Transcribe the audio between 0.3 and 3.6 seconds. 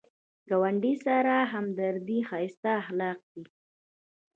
ګاونډي سره همدردي ښایسته اخلاق دي